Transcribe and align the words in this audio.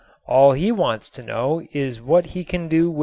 All 0.25 0.53
he 0.53 0.71
wants 0.71 1.11
to 1.11 1.21
know 1.21 1.61
is 1.73 2.01
what 2.01 2.25
he 2.33 2.43
can 2.43 2.67
do 2.67 2.89
with 2.89 2.99
it. 2.99 2.99